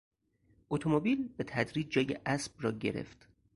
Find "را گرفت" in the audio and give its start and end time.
2.59-3.27